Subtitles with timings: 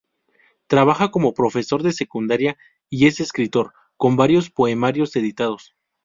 [0.65, 2.57] Trabaja como profesor de secundaria
[2.89, 5.75] y es escritor, con varios poemarios editados.